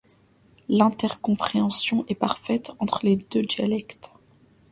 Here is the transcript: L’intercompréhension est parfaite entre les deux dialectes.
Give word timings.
L’intercompréhension 0.67 2.05
est 2.07 2.15
parfaite 2.15 2.71
entre 2.79 3.01
les 3.05 3.17
deux 3.17 3.43
dialectes. 3.43 4.09